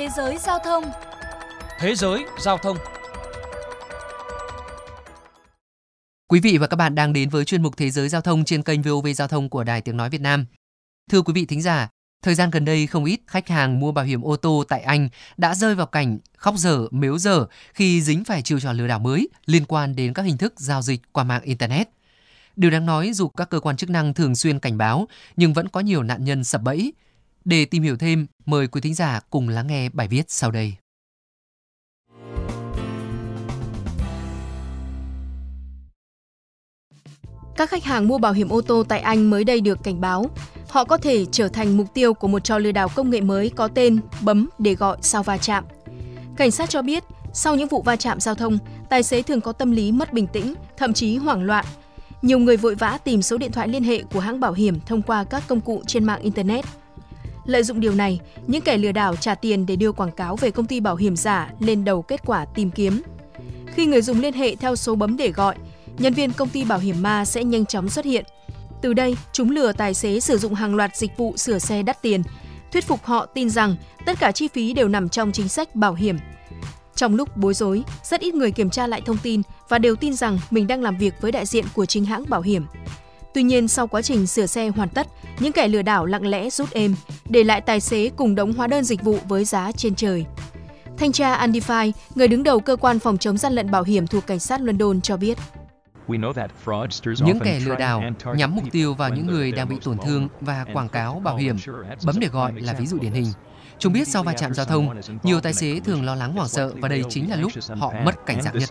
[0.00, 0.84] Thế giới giao thông
[1.78, 2.76] Thế giới giao thông
[6.28, 8.62] Quý vị và các bạn đang đến với chuyên mục Thế giới giao thông trên
[8.62, 10.46] kênh VOV Giao thông của Đài Tiếng Nói Việt Nam.
[11.10, 11.88] Thưa quý vị thính giả,
[12.22, 15.08] thời gian gần đây không ít khách hàng mua bảo hiểm ô tô tại Anh
[15.36, 18.98] đã rơi vào cảnh khóc dở, mếu dở khi dính phải chiêu trò lừa đảo
[18.98, 21.88] mới liên quan đến các hình thức giao dịch qua mạng Internet.
[22.56, 25.68] Điều đáng nói dù các cơ quan chức năng thường xuyên cảnh báo nhưng vẫn
[25.68, 26.92] có nhiều nạn nhân sập bẫy.
[27.44, 30.74] Để tìm hiểu thêm, mời quý thính giả cùng lắng nghe bài viết sau đây.
[37.56, 40.30] Các khách hàng mua bảo hiểm ô tô tại Anh mới đây được cảnh báo,
[40.68, 43.50] họ có thể trở thành mục tiêu của một trò lừa đảo công nghệ mới
[43.50, 45.64] có tên bấm để gọi sau va chạm.
[46.36, 48.58] Cảnh sát cho biết, sau những vụ va chạm giao thông,
[48.90, 51.64] tài xế thường có tâm lý mất bình tĩnh, thậm chí hoảng loạn.
[52.22, 55.02] Nhiều người vội vã tìm số điện thoại liên hệ của hãng bảo hiểm thông
[55.02, 56.64] qua các công cụ trên mạng Internet.
[57.44, 60.50] Lợi dụng điều này, những kẻ lừa đảo trả tiền để đưa quảng cáo về
[60.50, 63.02] công ty bảo hiểm giả lên đầu kết quả tìm kiếm.
[63.74, 65.54] Khi người dùng liên hệ theo số bấm để gọi,
[65.98, 68.24] nhân viên công ty bảo hiểm ma sẽ nhanh chóng xuất hiện.
[68.82, 72.02] Từ đây, chúng lừa tài xế sử dụng hàng loạt dịch vụ sửa xe đắt
[72.02, 72.22] tiền,
[72.72, 75.94] thuyết phục họ tin rằng tất cả chi phí đều nằm trong chính sách bảo
[75.94, 76.18] hiểm.
[76.94, 80.14] Trong lúc bối rối, rất ít người kiểm tra lại thông tin và đều tin
[80.14, 82.66] rằng mình đang làm việc với đại diện của chính hãng bảo hiểm.
[83.34, 85.06] Tuy nhiên, sau quá trình sửa xe hoàn tất,
[85.38, 86.94] những kẻ lừa đảo lặng lẽ rút êm,
[87.28, 90.26] để lại tài xế cùng đống hóa đơn dịch vụ với giá trên trời.
[90.98, 94.26] Thanh tra Undify, người đứng đầu cơ quan phòng chống gian lận bảo hiểm thuộc
[94.26, 95.38] cảnh sát London cho biết.
[97.24, 98.02] Những kẻ lừa đảo
[98.36, 101.56] nhắm mục tiêu vào những người đang bị tổn thương và quảng cáo bảo hiểm.
[102.04, 103.26] Bấm để gọi là ví dụ điển hình.
[103.78, 106.72] Chúng biết sau va chạm giao thông, nhiều tài xế thường lo lắng hoảng sợ
[106.80, 108.68] và đây chính là lúc họ mất cảnh giác nhất.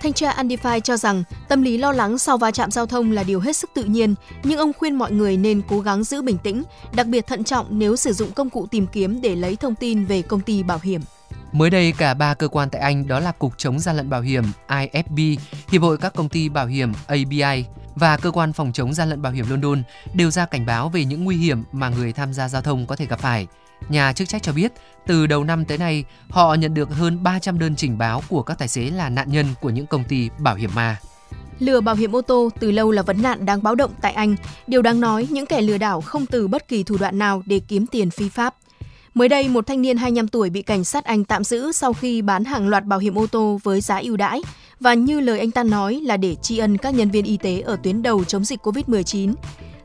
[0.00, 3.22] Thanh tra Andify cho rằng tâm lý lo lắng sau va chạm giao thông là
[3.22, 6.38] điều hết sức tự nhiên, nhưng ông khuyên mọi người nên cố gắng giữ bình
[6.38, 6.62] tĩnh,
[6.94, 10.04] đặc biệt thận trọng nếu sử dụng công cụ tìm kiếm để lấy thông tin
[10.04, 11.00] về công ty bảo hiểm.
[11.52, 14.20] Mới đây, cả ba cơ quan tại Anh đó là Cục chống gian lận bảo
[14.20, 15.36] hiểm IFB,
[15.70, 19.22] Hiệp hội các công ty bảo hiểm ABI và Cơ quan phòng chống gian lận
[19.22, 19.82] bảo hiểm London
[20.14, 22.96] đều ra cảnh báo về những nguy hiểm mà người tham gia giao thông có
[22.96, 23.46] thể gặp phải.
[23.88, 24.72] Nhà chức trách cho biết,
[25.06, 28.58] từ đầu năm tới nay, họ nhận được hơn 300 đơn trình báo của các
[28.58, 30.96] tài xế là nạn nhân của những công ty bảo hiểm ma.
[31.58, 34.36] Lừa bảo hiểm ô tô từ lâu là vấn nạn đáng báo động tại Anh.
[34.66, 37.60] Điều đáng nói, những kẻ lừa đảo không từ bất kỳ thủ đoạn nào để
[37.68, 38.54] kiếm tiền phi pháp.
[39.14, 42.22] Mới đây, một thanh niên 25 tuổi bị cảnh sát Anh tạm giữ sau khi
[42.22, 44.42] bán hàng loạt bảo hiểm ô tô với giá ưu đãi
[44.80, 47.60] và như lời anh ta nói là để tri ân các nhân viên y tế
[47.60, 49.34] ở tuyến đầu chống dịch COVID-19.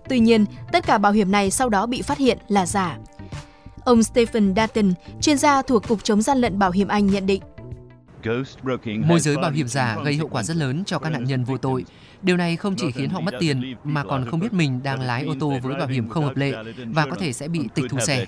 [0.09, 2.97] Tuy nhiên, tất cả bảo hiểm này sau đó bị phát hiện là giả.
[3.85, 7.41] Ông Stephen Dutton, chuyên gia thuộc Cục chống gian lận bảo hiểm Anh nhận định.
[9.05, 11.57] Môi giới bảo hiểm giả gây hậu quả rất lớn cho các nạn nhân vô
[11.57, 11.85] tội.
[12.21, 15.23] Điều này không chỉ khiến họ mất tiền mà còn không biết mình đang lái
[15.23, 16.53] ô tô với bảo hiểm không hợp lệ
[16.93, 18.25] và có thể sẽ bị tịch thu xe.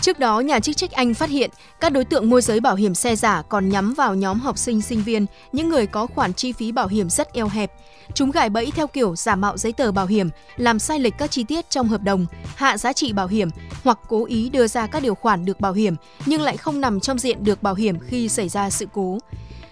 [0.00, 1.50] Trước đó, nhà chức trách Anh phát hiện
[1.80, 4.82] các đối tượng môi giới bảo hiểm xe giả còn nhắm vào nhóm học sinh
[4.82, 7.72] sinh viên, những người có khoản chi phí bảo hiểm rất eo hẹp.
[8.14, 11.30] Chúng gài bẫy theo kiểu giả mạo giấy tờ bảo hiểm, làm sai lệch các
[11.30, 12.26] chi tiết trong hợp đồng,
[12.56, 13.48] hạ giá trị bảo hiểm
[13.84, 15.94] hoặc cố ý đưa ra các điều khoản được bảo hiểm
[16.26, 19.18] nhưng lại không nằm trong diện được bảo hiểm khi xảy ra sự cố.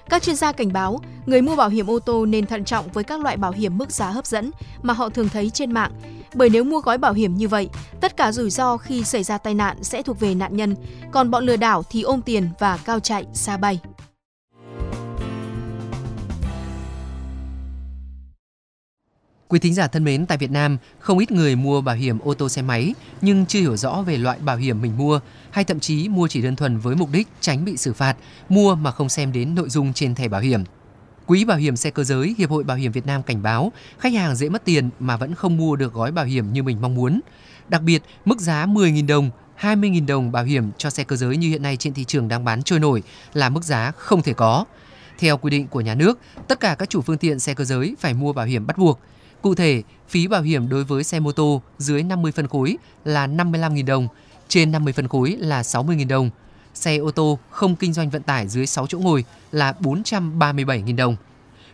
[0.09, 3.05] Các chuyên gia cảnh báo, người mua bảo hiểm ô tô nên thận trọng với
[3.05, 4.51] các loại bảo hiểm mức giá hấp dẫn
[4.83, 5.93] mà họ thường thấy trên mạng,
[6.35, 7.69] bởi nếu mua gói bảo hiểm như vậy,
[8.01, 10.75] tất cả rủi ro khi xảy ra tai nạn sẽ thuộc về nạn nhân,
[11.13, 13.81] còn bọn lừa đảo thì ôm tiền và cao chạy xa bay.
[19.57, 22.35] Quý thính giả thân mến, tại Việt Nam, không ít người mua bảo hiểm ô
[22.35, 25.81] tô xe máy nhưng chưa hiểu rõ về loại bảo hiểm mình mua hay thậm
[25.81, 28.17] chí mua chỉ đơn thuần với mục đích tránh bị xử phạt,
[28.49, 30.65] mua mà không xem đến nội dung trên thẻ bảo hiểm.
[31.27, 34.13] Quỹ bảo hiểm xe cơ giới Hiệp hội Bảo hiểm Việt Nam cảnh báo khách
[34.13, 36.95] hàng dễ mất tiền mà vẫn không mua được gói bảo hiểm như mình mong
[36.95, 37.21] muốn.
[37.69, 39.31] Đặc biệt, mức giá 10.000 đồng
[39.61, 42.45] 20.000 đồng bảo hiểm cho xe cơ giới như hiện nay trên thị trường đang
[42.45, 43.03] bán trôi nổi
[43.33, 44.65] là mức giá không thể có.
[45.19, 46.19] Theo quy định của nhà nước,
[46.49, 49.01] tất cả các chủ phương tiện xe cơ giới phải mua bảo hiểm bắt buộc.
[49.43, 53.27] Cụ thể, phí bảo hiểm đối với xe mô tô dưới 50 phân khối là
[53.27, 54.09] 55.000 đồng,
[54.49, 56.31] trên 50 phân khối là 60.000 đồng,
[56.75, 61.17] xe ô tô không kinh doanh vận tải dưới 6 chỗ ngồi là 437.000 đồng.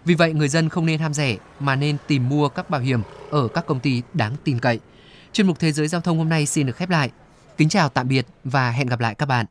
[0.05, 3.03] Vì vậy, người dân không nên ham rẻ mà nên tìm mua các bảo hiểm
[3.31, 4.81] ở các công ty đáng tin cậy.
[5.33, 7.11] Chuyên mục Thế giới Giao thông hôm nay xin được khép lại.
[7.57, 9.47] Kính chào tạm biệt và hẹn gặp lại các bạn.